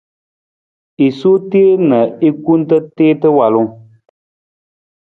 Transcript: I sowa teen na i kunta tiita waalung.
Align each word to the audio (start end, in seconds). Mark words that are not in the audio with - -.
I 1.05 1.07
sowa 1.19 1.39
teen 1.51 1.79
na 1.89 1.99
i 2.27 2.29
kunta 2.43 2.75
tiita 2.95 3.27
waalung. 3.37 3.71